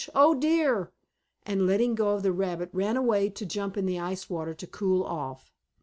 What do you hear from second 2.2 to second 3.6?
the rabbit, ran away to